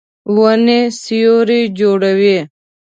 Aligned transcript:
ونې 0.35 0.81
سیوری 1.01 1.61
جوړوي. 1.77 2.37